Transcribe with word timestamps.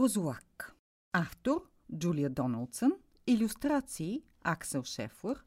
Грозолак. 0.00 0.76
Автор 1.12 1.70
Джулия 1.98 2.30
Доналдсън. 2.30 2.92
Иллюстрации 3.26 4.22
Аксел 4.44 4.82
Шефлър. 4.82 5.44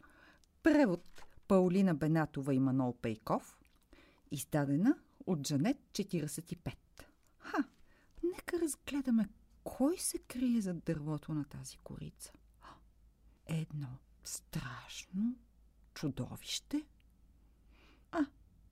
Превод 0.64 1.24
Паулина 1.48 1.96
Бенатова 1.96 2.54
и 2.54 2.60
Манол 2.60 2.98
Пейков. 3.02 3.60
Издадена 4.32 4.98
от 5.28 5.48
Жанет 5.48 5.78
45. 5.92 6.76
Ха, 7.38 7.64
нека 8.24 8.60
разгледаме 8.60 9.30
кой 9.64 9.98
се 9.98 10.18
крие 10.18 10.62
зад 10.62 10.84
дървото 10.84 11.34
на 11.34 11.46
тази 11.46 11.78
корица. 11.78 12.32
Едно 13.46 13.90
страшно 14.24 15.36
чудовище. 15.94 16.86
А, 18.12 18.26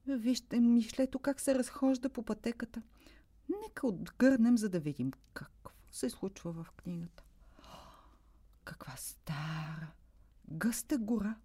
вижте 0.08 0.60
мишлето 0.60 1.20
как 1.20 1.40
се 1.40 1.56
разхожда 1.56 2.10
по 2.10 2.24
пътеката. 2.24 2.82
Нека 3.64 3.88
отгърнем, 3.88 4.58
за 4.58 4.70
да 4.70 4.80
видим 4.80 5.12
какво 5.34 5.62
се 5.92 6.10
случва 6.10 6.52
в 6.52 6.72
книгата. 6.72 7.24
Каква 8.64 8.96
стара, 8.96 9.92
гъста 10.52 10.98
гора. 10.98 11.36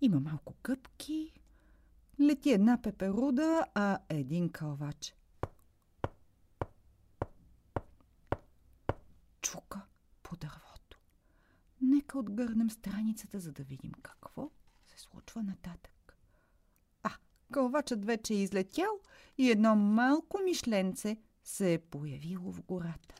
Има 0.00 0.20
малко 0.20 0.54
къпки, 0.62 1.32
лети 2.20 2.50
една 2.50 2.82
пеперуда, 2.82 3.66
а 3.74 3.98
един 4.08 4.48
калвач. 4.48 5.14
Чука 9.40 9.80
по 10.22 10.36
дървото. 10.36 10.98
Нека 11.80 12.18
отгърнем 12.18 12.70
страницата, 12.70 13.40
за 13.40 13.52
да 13.52 13.62
видим 13.62 13.92
какво 14.02 14.50
се 14.86 14.98
случва 14.98 15.42
нататък. 15.42 16.16
А, 17.02 17.10
калвачът 17.52 18.04
вече 18.04 18.34
е 18.34 18.42
излетял 18.42 19.00
и 19.38 19.50
едно 19.50 19.76
малко 19.76 20.38
мишленце 20.44 21.16
се 21.44 21.74
е 21.74 21.78
появило 21.78 22.52
в 22.52 22.62
гората. 22.62 23.14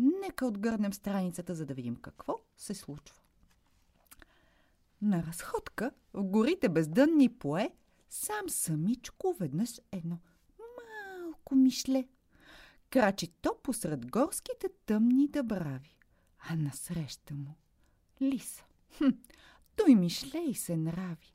Нека 0.00 0.46
отгърнем 0.46 0.92
страницата, 0.92 1.54
за 1.54 1.66
да 1.66 1.74
видим 1.74 1.96
какво 1.96 2.38
се 2.56 2.74
случва. 2.74 3.16
На 5.02 5.22
разходка 5.22 5.90
в 6.14 6.24
горите 6.24 6.68
бездънни 6.68 7.28
пое 7.28 7.70
сам 8.10 8.48
самичко 8.48 9.36
веднъж 9.40 9.80
едно 9.92 10.18
малко 10.58 11.54
мишле. 11.54 12.08
Крачи 12.90 13.28
то 13.42 13.56
посред 13.62 14.10
горските 14.10 14.68
тъмни 14.86 15.28
дъбрави, 15.28 15.98
а 16.38 16.56
насреща 16.56 17.34
му 17.34 17.54
лиса. 18.22 18.64
Хм, 18.98 19.08
той 19.76 19.94
мишле 19.94 20.38
и 20.38 20.54
се 20.54 20.76
нрави. 20.76 21.34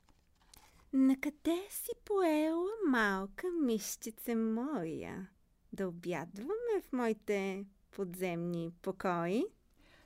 Накъде 0.92 1.66
си 1.70 1.92
поела, 2.04 2.70
малка 2.88 3.46
мишчице 3.62 4.34
моя? 4.34 5.28
Да 5.72 5.88
обядваме 5.88 6.80
в 6.82 6.92
моите 6.92 7.66
подземни 7.96 8.70
покои? 8.82 9.44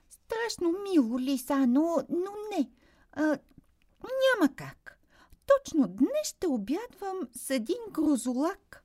Страшно 0.09 0.75
мило, 0.83 1.19
Лиса, 1.19 1.67
но, 1.67 1.97
но 2.09 2.31
не. 2.51 2.71
А, 3.11 3.23
няма 4.03 4.55
как. 4.55 4.99
Точно 5.45 5.87
днес 5.87 6.27
ще 6.27 6.47
обядвам 6.47 7.19
с 7.33 7.49
един 7.49 7.77
грозолак. 7.91 8.83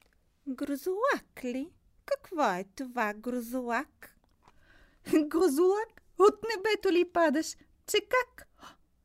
Грозолак 0.49 1.45
ли? 1.45 1.71
Какво 2.05 2.53
е 2.53 2.65
това 2.77 3.15
грозолак? 3.15 4.17
Грозолак, 5.27 6.03
от 6.19 6.35
небето 6.57 6.93
ли 6.93 7.13
падаш? 7.13 7.57
Че 7.87 7.99
как? 8.09 8.49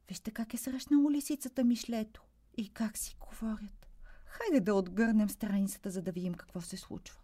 Вижте 0.08 0.32
как 0.32 0.54
е 0.54 0.58
срещнало 0.58 1.12
лисицата 1.12 1.64
мишлето 1.64 2.22
и 2.58 2.74
как 2.74 2.98
си 2.98 3.18
говорят. 3.20 3.88
Хайде 4.26 4.60
да 4.60 4.74
отгърнем 4.74 5.30
страницата, 5.30 5.90
за 5.90 6.02
да 6.02 6.12
видим 6.12 6.34
какво 6.34 6.62
се 6.62 6.78
случва. 6.78 7.21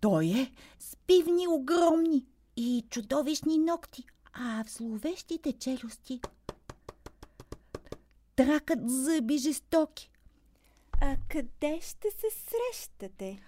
Той 0.00 0.26
е 0.26 0.52
с 0.78 0.96
пивни 0.96 1.48
огромни 1.48 2.26
и 2.56 2.84
чудовищни 2.90 3.58
ногти, 3.58 4.04
а 4.32 4.64
в 4.64 4.70
зловещите 4.70 5.52
челюсти 5.52 6.20
тракат 8.36 8.90
зъби 8.90 9.38
жестоки. 9.38 10.10
А 11.00 11.16
къде 11.30 11.80
ще 11.82 12.10
се 12.10 12.26
срещате? 12.30 13.40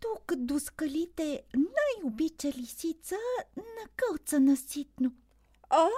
Тук 0.00 0.36
до 0.36 0.60
скалите 0.60 1.42
най-обича 1.54 2.48
лисица 2.48 3.16
на 3.56 3.88
кълца 3.96 4.40
на 4.40 4.56
ситно. 4.56 5.12
О, 5.70 5.88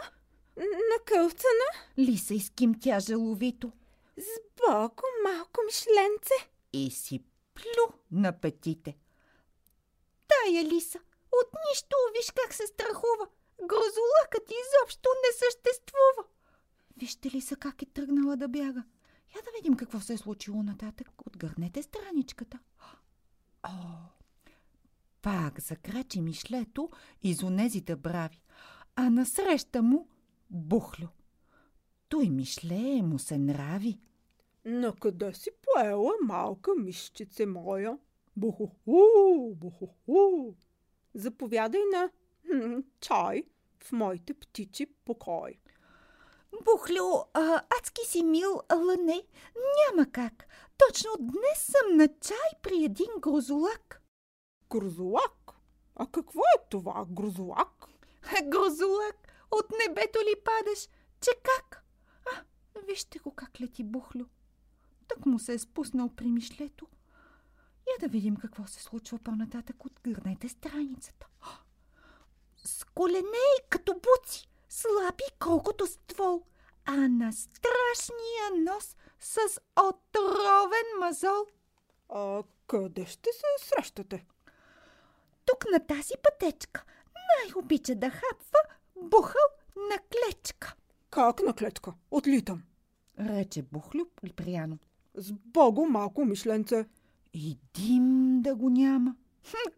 на 0.56 1.04
кълцана? 1.04 1.68
Лиса 1.98 2.34
изкимтя 2.34 3.00
жаловито. 3.00 3.72
С 4.18 4.26
богу 4.56 5.02
малко 5.24 5.60
мишленце. 5.66 6.34
И 6.72 6.90
си 6.90 7.24
плю 7.54 7.94
на 8.10 8.40
петите. 8.40 8.96
Тая 10.44 10.64
лиса, 10.64 10.98
от 11.32 11.48
нищо 11.70 11.96
виж 12.16 12.32
как 12.34 12.54
се 12.54 12.66
страхува. 12.66 13.26
Грозолакът 13.58 14.50
изобщо 14.50 15.08
не 15.24 15.32
съществува. 15.38 16.24
Вижте 16.96 17.30
ли 17.30 17.40
са 17.40 17.56
как 17.56 17.82
е 17.82 17.86
тръгнала 17.86 18.36
да 18.36 18.48
бяга? 18.48 18.84
Я 19.36 19.42
да 19.42 19.50
видим 19.56 19.76
какво 19.76 20.00
се 20.00 20.12
е 20.12 20.18
случило 20.18 20.62
нататък. 20.62 21.08
Отгърнете 21.26 21.82
страничката. 21.82 22.58
О, 23.62 23.70
пак 25.22 25.60
закрачи 25.60 26.20
мишлето 26.20 26.90
из 27.22 27.42
онези 27.42 27.80
брави, 27.80 28.42
а 28.96 29.10
насреща 29.10 29.82
му 29.82 30.08
бухлю. 30.50 31.06
Той 32.08 32.28
мишлее 32.28 33.02
му 33.02 33.18
се 33.18 33.38
нрави. 33.38 34.00
На 34.64 34.92
къде 34.92 35.34
си 35.34 35.50
поела, 35.62 36.12
малка 36.22 36.74
мишчице 36.74 37.46
моя? 37.46 37.98
Буху-ху, 38.36 39.54
буху-ху. 39.54 40.54
Заповядай 41.14 41.82
на 41.92 42.10
хм, 42.46 42.80
чай 43.00 43.44
в 43.78 43.92
моите 43.92 44.34
птичи 44.34 44.86
покой. 45.04 45.60
Бухлю, 46.64 47.24
а, 47.34 47.62
адски 47.78 48.06
си 48.06 48.22
мил, 48.22 48.60
ала 48.68 48.96
не, 48.96 49.22
няма 49.78 50.10
как. 50.12 50.46
Точно 50.78 51.10
днес 51.18 51.58
съм 51.58 51.96
на 51.96 52.08
чай 52.08 52.50
при 52.62 52.84
един 52.84 53.10
грозолак. 53.20 54.02
Грозолак? 54.70 55.52
А 55.94 56.06
какво 56.06 56.40
е 56.40 56.68
това, 56.70 57.06
грозолак? 57.10 57.86
Грозолак, 58.44 59.46
от 59.50 59.66
небето 59.70 60.18
ли 60.18 60.34
падаш? 60.44 60.88
Че 61.20 61.30
как? 61.42 61.84
А, 62.26 62.42
вижте 62.86 63.18
го 63.18 63.34
как 63.34 63.60
лети 63.60 63.84
Бухлю. 63.84 64.24
Так 65.08 65.26
му 65.26 65.38
се 65.38 65.54
е 65.54 65.58
спуснал 65.58 66.08
при 66.16 66.26
мишлето. 66.26 66.86
Я 67.86 68.00
да 68.00 68.08
видим 68.08 68.36
какво 68.36 68.66
се 68.66 68.82
случва 68.82 69.18
по-нататък. 69.18 69.84
Отгърнете 69.84 70.48
страницата. 70.48 71.26
С 72.56 72.84
колене 72.84 73.48
като 73.68 73.94
буци, 73.94 74.48
слаби 74.68 75.24
колкото 75.38 75.86
ствол, 75.86 76.42
а 76.84 76.96
на 76.96 77.32
страшния 77.32 78.72
нос 78.72 78.96
с 79.20 79.38
отровен 79.76 80.98
мазол. 81.00 81.46
А 82.08 82.42
къде 82.66 83.06
ще 83.06 83.30
се 83.32 83.66
срещате? 83.66 84.26
Тук 85.44 85.64
на 85.72 85.86
тази 85.86 86.14
пътечка 86.22 86.84
най-обича 87.14 87.94
да 87.94 88.10
хапва 88.10 88.60
бухъл 89.02 89.42
на 89.76 89.98
клечка. 89.98 90.74
Как 91.10 91.42
на 91.42 91.54
клетка? 91.54 91.92
Отлитам. 92.10 92.62
Рече 93.20 93.62
Бухлю 93.62 94.04
прияно. 94.36 94.78
С 95.14 95.32
богу 95.32 95.86
малко 95.86 96.24
мишленце. 96.24 96.86
И 97.34 97.58
дим 97.74 98.40
да 98.42 98.54
го 98.54 98.70
няма. 98.70 99.16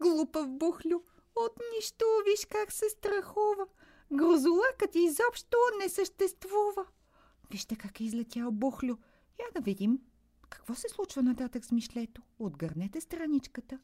Глупав 0.01 0.49
Бухлю. 0.49 1.01
От 1.35 1.59
нищо 1.75 2.05
виж 2.25 2.45
как 2.45 2.71
се 2.71 2.89
страхува. 2.89 3.65
Грозолакът 4.13 4.95
изобщо 4.95 5.57
не 5.81 5.89
съществува. 5.89 6.85
Вижте 7.51 7.75
как 7.75 7.99
е 7.99 8.03
излетял 8.03 8.51
Бухлю. 8.51 8.95
Я 9.39 9.45
да 9.55 9.61
видим 9.61 9.99
какво 10.49 10.75
се 10.75 10.89
случва 10.89 11.23
нататък 11.23 11.65
с 11.65 11.71
мишлето. 11.71 12.21
Отгърнете 12.39 13.01
страничката. 13.01 13.79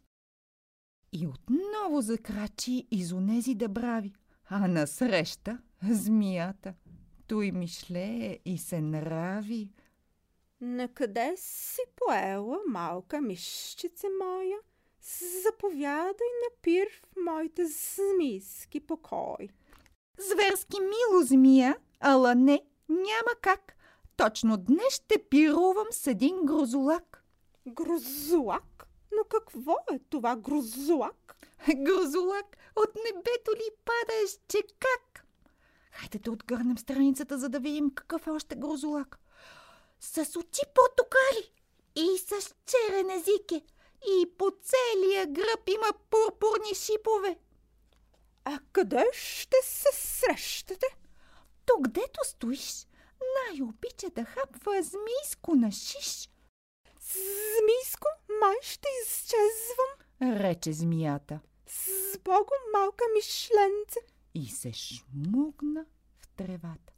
И 1.12 1.28
отново 1.28 2.02
закрачи 2.02 2.88
из 2.92 3.12
онези 3.12 3.56
дъбрави, 3.56 4.14
а 4.50 4.68
насреща 4.68 5.62
змията. 5.90 6.74
Той 7.28 7.52
мишлее 7.52 8.40
и 8.46 8.58
се 8.58 8.82
нрави. 8.82 9.70
Накъде 10.62 11.34
си 11.38 11.82
поела, 11.96 12.60
малка 12.68 13.22
мишчице 13.22 14.08
моя? 14.24 14.58
Заповядай 15.44 16.28
на 16.44 16.62
пир 16.62 16.88
в 17.04 17.16
моите 17.26 17.66
змийски 17.66 18.80
покой. 18.80 19.50
Зверски 20.18 20.78
мило, 20.80 21.24
змия, 21.24 21.78
ала 22.00 22.36
не, 22.36 22.62
няма 22.90 23.36
как. 23.42 23.76
Точно 24.18 24.58
днес 24.58 24.94
ще 24.94 25.24
пирувам 25.30 25.88
с 25.92 26.08
един 26.08 26.46
грозолак. 26.46 27.24
Грозолак? 27.68 28.88
Но 29.12 29.24
какво 29.24 29.76
е 29.94 30.00
това 30.00 30.36
грозолак? 30.36 31.36
Грозолак, 31.76 32.58
от 32.76 32.96
небето 32.96 33.52
ли 33.52 33.70
падаш, 33.86 34.32
че 34.48 34.58
как? 34.80 35.26
Хайде 35.92 36.20
да 36.20 36.32
отгърнем 36.32 36.78
страницата, 36.78 37.38
за 37.38 37.50
да 37.50 37.60
видим 37.60 37.92
какъв 37.96 38.28
е 38.28 38.32
още 38.32 38.56
грозолак. 38.56 39.20
С 40.00 40.36
очи 40.36 40.62
потокали 40.76 41.52
и 41.96 42.18
с 42.20 42.32
черен 42.66 43.10
език 43.10 43.52
е. 43.52 43.62
И 44.10 44.38
по 44.38 44.52
целия 44.64 45.28
гръб 45.28 45.70
има 45.70 45.94
пурпурни 46.10 46.76
шипове. 46.76 47.40
А 48.46 48.60
къде 48.72 49.06
ще 49.14 49.58
се 49.64 49.88
срещате? 49.94 50.86
Тук, 51.66 51.88
дето 51.88 52.20
стоиш, 52.24 52.88
най-обича 53.38 54.10
да 54.10 54.26
хапва 54.26 54.84
змийско 54.84 55.56
на 55.56 55.72
шиш, 55.72 56.30
Змийско, 57.02 58.08
май 58.42 58.56
ще 58.62 58.88
изчезвам. 59.04 60.40
рече 60.40 60.74
змията 60.74 61.40
С 61.68 62.18
Богом, 62.20 62.64
малка 62.74 63.04
мишленце. 63.16 64.00
и 64.34 64.48
се 64.48 64.74
шмугна 64.74 65.86
в 66.20 66.28
тревата. 66.28 66.94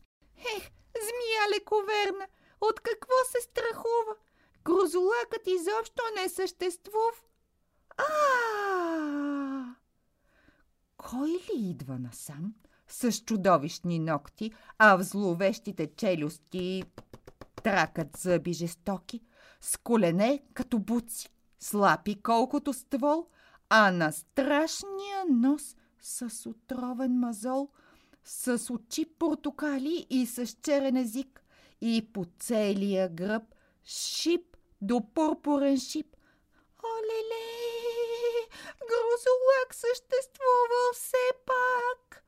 Ех, 0.58 0.70
змия 0.96 1.50
лековерна, 1.56 2.28
от 2.62 2.80
какво 2.80 3.14
се 3.32 3.42
страхува? 3.42 4.16
Грозолакът 4.64 5.48
изобщо 5.48 6.04
не 6.22 6.30
съществува. 6.30 7.12
А! 7.98 9.76
Кой 10.98 11.30
ли 11.30 11.70
идва 11.70 12.00
насам 12.00 12.54
с 12.88 13.12
чудовищни 13.12 14.00
ногти, 14.00 14.52
а 14.78 14.96
в 14.96 15.04
зловещите 15.04 15.92
челюсти 15.96 16.84
тракат 17.64 18.18
зъби 18.18 18.54
жестоки, 18.54 19.22
с 19.62 19.78
колене 19.78 20.44
като 20.54 20.80
буци, 20.80 21.30
слапи 21.60 22.22
колкото 22.22 22.74
ствол, 22.74 23.28
а 23.70 23.92
на 23.92 24.12
страшния 24.12 25.26
нос 25.30 25.76
с 26.02 26.50
отровен 26.50 27.20
мазол, 27.20 27.70
с 28.24 28.74
очи 28.74 29.06
портокали 29.20 30.08
и 30.10 30.26
с 30.26 30.48
черен 30.62 30.98
език, 30.98 31.41
и 31.82 32.10
по 32.14 32.26
целия 32.40 33.10
гръб 33.10 33.44
шип 33.86 34.58
до 34.82 35.02
пурпурен 35.14 35.80
шип. 35.80 36.16
Олеле, 36.84 37.48
грозолак 38.80 39.74
съществувал 39.76 40.94
все 40.94 41.32
пак. 41.46 42.24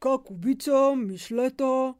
Как 0.00 0.30
обичам 0.30 1.06
мишлета. 1.06 1.94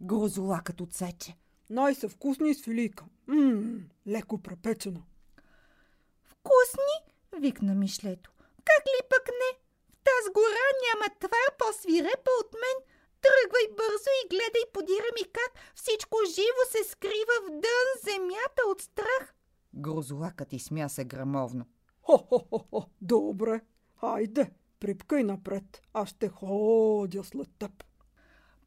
Грозолакът 0.00 0.80
отсече. 0.80 1.36
Най-са 1.70 2.08
вкусни 2.08 2.54
с 2.54 2.64
филийка. 2.64 3.04
Ммм, 3.26 3.80
леко 4.06 4.42
препечена. 4.42 5.02
Вкусни, 6.24 7.12
викна 7.40 7.74
Мишлето. 7.74 8.30
Как 8.64 8.86
ли 8.86 9.08
пък 9.08 9.28
не? 9.28 9.58
В 9.88 9.96
таз 10.04 10.32
гора 10.32 10.66
няма 10.84 11.14
твар 11.18 11.56
по-свирепа 11.58 12.30
от 12.40 12.52
мен. 12.52 12.91
Тръгвай 13.22 13.66
бързо 13.76 14.10
и 14.24 14.28
гледай 14.28 14.64
подира 14.72 15.08
ми 15.20 15.24
как 15.32 15.52
всичко 15.74 16.16
живо 16.34 16.62
се 16.70 16.90
скрива 16.90 17.36
в 17.46 17.50
дън 17.50 17.88
земята 18.04 18.62
от 18.70 18.80
страх. 18.80 19.34
Грозолакът 19.74 20.52
изсмя 20.52 20.88
се 20.88 21.04
грамовно. 21.04 21.66
Хо-хо-хо-хо, 22.02 22.86
добре. 23.00 23.60
Хайде, 24.00 24.50
припкай 24.80 25.22
напред. 25.22 25.82
Аз 25.92 26.08
ще 26.08 26.28
ходя 26.28 27.24
след 27.24 27.48
теб. 27.58 27.84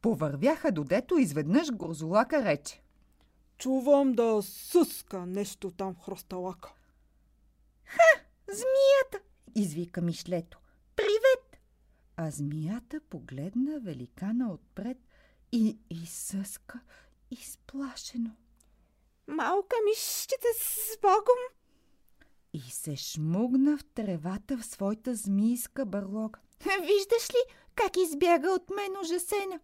Повървяха 0.02 0.72
додето 0.72 1.18
изведнъж 1.18 1.72
Грозолака 1.72 2.46
рече. 2.46 2.82
Чувам 3.58 4.14
да 4.14 4.42
съска 4.42 5.26
нещо 5.26 5.72
там 5.72 5.96
в 5.96 6.06
хръсталака. 6.06 6.74
Змията! 8.48 9.20
извика 9.56 10.02
Мишлето. 10.02 10.60
Привет! 10.96 11.45
А 12.26 12.32
змията 12.32 13.00
погледна 13.10 13.80
великана 13.80 14.54
отпред 14.54 14.98
и 15.52 15.78
изсъска 15.90 16.82
изплашено. 17.32 18.32
Малка 19.28 19.76
мишчета 19.90 20.48
с 20.60 20.98
Богом. 21.02 21.42
и 22.54 22.60
се 22.60 22.96
шмугна 22.96 23.78
в 23.78 23.86
тревата 23.86 24.58
в 24.58 24.66
своята 24.66 25.16
змийска 25.16 25.86
бърлога. 25.86 26.40
Виждаш 26.64 27.30
ли 27.30 27.54
как 27.76 27.98
избяга 27.98 28.52
от 28.52 28.70
мен 28.70 28.92
ужасена? 29.02 29.60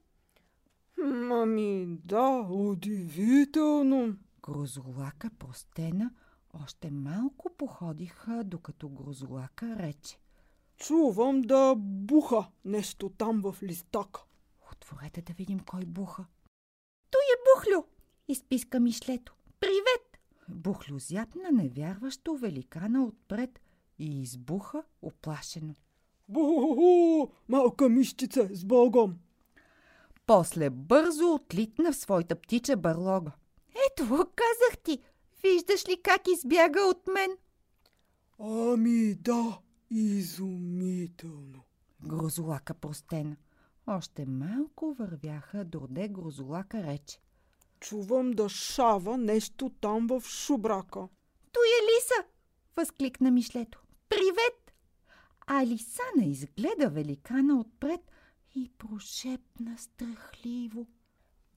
Ами 1.31 1.85
да, 2.03 2.47
удивително. 2.49 4.15
Грозолака 4.41 5.29
простена, 5.39 6.11
още 6.53 6.91
малко 6.91 7.49
походиха, 7.57 8.43
докато 8.45 8.89
Грозолака 8.89 9.75
рече. 9.79 10.17
Чувам 10.81 11.41
да 11.41 11.75
буха 11.77 12.45
нещо 12.65 13.09
там 13.17 13.41
в 13.41 13.55
листака. 13.63 14.23
Отворете 14.71 15.21
да 15.21 15.33
видим 15.33 15.59
кой 15.59 15.85
буха. 15.85 16.25
Той 17.11 17.21
е 17.21 17.41
Бухлю, 17.45 17.83
изписка 18.27 18.79
Мишлето. 18.79 19.35
Привет! 19.59 20.19
Бухлю 20.49 20.99
зяпна 20.99 21.51
невярващо 21.51 22.35
великана 22.35 23.03
отпред 23.03 23.61
и 23.99 24.21
избуха 24.21 24.83
оплашено. 25.01 25.75
Бу, 26.29 27.27
малка 27.47 27.89
мишчице, 27.89 28.49
с 28.55 28.65
Богом! 28.65 29.15
После 30.25 30.69
бързо 30.69 31.33
отлитна 31.33 31.91
в 31.91 31.95
своята 31.95 32.35
птича 32.35 32.77
бърлога. 32.77 33.31
Ето 33.91 34.07
го, 34.07 34.17
казах 34.17 34.77
ти! 34.83 34.99
Виждаш 35.43 35.89
ли 35.89 36.01
как 36.03 36.21
избяга 36.27 36.81
от 36.81 37.07
мен? 37.07 37.37
Ами 38.39 39.15
да, 39.15 39.59
изумително. 39.91 41.63
Грозолака 42.03 42.73
простена. 42.73 43.35
Още 43.87 44.25
малко 44.25 44.93
вървяха, 44.93 45.65
доде 45.65 46.07
Грозолака 46.07 46.83
рече. 46.83 47.19
Чувам 47.79 48.31
да 48.31 48.49
шава 48.49 49.17
нещо 49.17 49.71
там 49.81 50.07
в 50.07 50.21
шубрака. 50.21 51.07
Той 51.51 51.67
е 51.67 51.81
Лиса! 51.83 52.29
Възкликна 52.75 53.31
Мишлето. 53.31 53.81
Привет! 54.09 54.73
А 55.47 55.65
Лисана 55.65 56.25
изгледа 56.25 56.89
великана 56.89 57.59
отпред 57.59 58.01
и 58.55 58.71
прошепна 58.77 59.77
страхливо. 59.77 60.87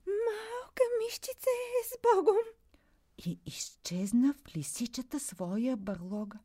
Малка 0.07 0.83
мишчице 0.99 1.49
с 1.89 1.97
Богом. 2.03 2.37
И 3.25 3.39
изчезна 3.45 4.33
в 4.33 4.57
лисичата 4.57 5.19
своя 5.19 5.77
бърлога. 5.77 6.39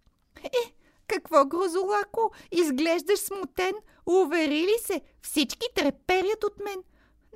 Е, 0.44 0.75
какво, 1.10 1.46
Грозолако? 1.46 2.32
Изглеждаш 2.52 3.18
смутен. 3.18 3.74
Увери 4.06 4.60
ли 4.60 4.76
се? 4.80 5.00
Всички 5.22 5.66
треперят 5.74 6.44
от 6.44 6.60
мен. 6.64 6.82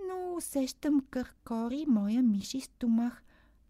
Но 0.08 0.34
усещам 0.34 1.00
къркори 1.10 1.84
моя 1.88 2.22
миши 2.22 2.60
стомах. 2.60 3.22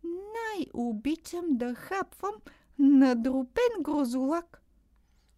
Най-обичам 0.04 1.44
да 1.50 1.74
хапвам 1.74 2.34
надропен 2.78 3.82
грозолак. 3.82 4.62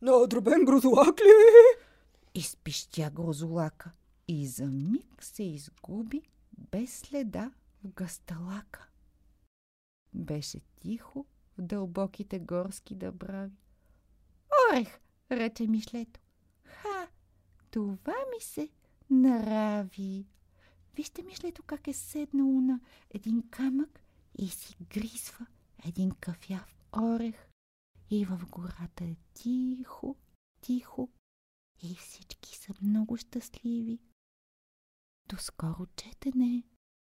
На 0.02 0.26
дробен 0.26 0.64
грозолак 0.64 1.20
ли? 1.20 1.32
Изпищя 2.34 3.10
грозолака 3.14 3.90
и 4.28 4.46
за 4.46 4.66
миг 4.66 5.22
се 5.22 5.42
изгуби 5.42 6.22
без 6.70 6.98
следа 6.98 7.50
в 7.84 7.88
гасталака. 7.88 8.88
Беше 10.14 10.60
тихо 10.80 11.26
в 11.58 11.62
дълбоките 11.62 12.38
горски 12.38 12.94
дъбрави. 12.94 13.65
Орех, 14.72 15.00
рече 15.30 15.66
Мишлето. 15.66 16.20
Ха, 16.64 17.08
това 17.70 18.12
ми 18.12 18.40
се 18.40 18.68
нрави. 19.10 20.26
Вижте, 20.94 21.22
Мишлето, 21.22 21.62
как 21.62 21.88
е 21.88 21.92
седнало 21.92 22.60
на 22.60 22.80
един 23.10 23.42
камък 23.50 24.00
и 24.38 24.48
си 24.48 24.76
гризва 24.90 25.46
един 25.86 26.10
кафяв 26.10 26.76
орех. 26.96 27.48
И 28.10 28.24
в 28.24 28.40
гората 28.50 29.04
е 29.04 29.16
тихо, 29.34 30.16
тихо 30.60 31.10
и 31.82 31.94
всички 31.94 32.56
са 32.56 32.74
много 32.82 33.16
щастливи. 33.16 33.98
До 35.28 35.36
скоро 35.36 35.86
четене! 35.96 36.62